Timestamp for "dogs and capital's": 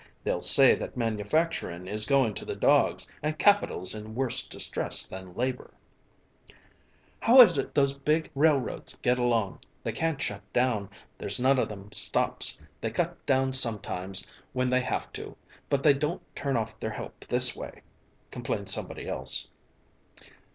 2.55-3.93